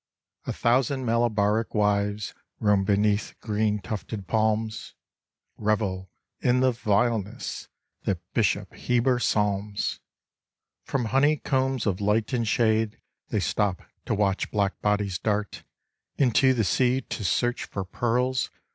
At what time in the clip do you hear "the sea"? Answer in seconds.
16.55-17.01